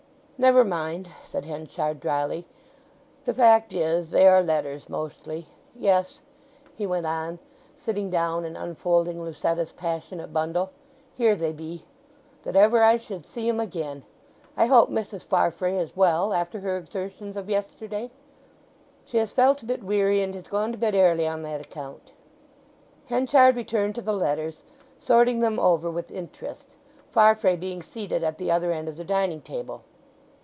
[0.43, 2.47] "Never mind," said Henchard drily.
[3.25, 5.45] "The fact is they are letters mostly....
[5.75, 6.21] Yes,"
[6.73, 7.37] he went on,
[7.75, 10.71] sitting down and unfolding Lucetta's passionate bundle,
[11.13, 11.85] "here they be.
[12.43, 14.01] That ever I should see 'em again!
[14.57, 15.23] I hope Mrs.
[15.23, 18.09] Farfrae is well after her exertions of yesterday?"
[19.05, 22.13] "She has felt a bit weary; and has gone to bed airly on that account."
[23.09, 24.63] Henchard returned to the letters,
[24.99, 26.77] sorting them over with interest,
[27.11, 29.83] Farfrae being seated at the other end of the dining table.